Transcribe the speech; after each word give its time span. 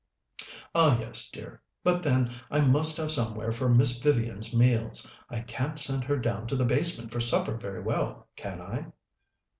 "Ah, 0.73 0.97
yes, 0.99 1.29
dear; 1.29 1.61
but, 1.83 2.01
then, 2.01 2.33
I 2.49 2.59
must 2.61 2.97
have 2.97 3.11
somewhere 3.11 3.51
for 3.51 3.69
Miss 3.69 3.99
Vivian's 3.99 4.51
meals. 4.51 5.07
I 5.29 5.41
can't 5.41 5.77
send 5.77 6.05
her 6.05 6.17
down 6.17 6.47
to 6.47 6.55
the 6.55 6.65
basement 6.65 7.11
for 7.11 7.19
supper 7.19 7.55
very 7.55 7.81
well, 7.83 8.27
can 8.35 8.61
I?" 8.61 8.93